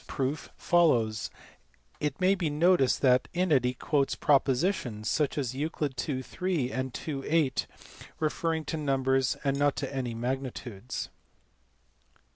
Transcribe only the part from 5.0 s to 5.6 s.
such as